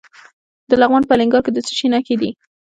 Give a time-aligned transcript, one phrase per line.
[0.69, 2.29] د لغمان په الینګار کې د څه شي نښې دي؟